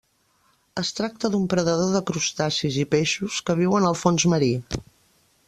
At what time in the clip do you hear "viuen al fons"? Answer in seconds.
3.61-4.27